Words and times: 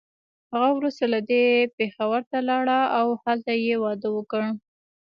هغه 0.51 0.69
وروسته 0.77 1.03
له 1.13 1.19
دې 1.29 1.43
پېښور 1.77 2.21
ته 2.31 2.37
لاړه 2.49 2.79
او 2.97 3.07
هلته 3.23 3.51
يې 3.65 3.75
واده 3.83 4.09
وکړ. 4.13 4.41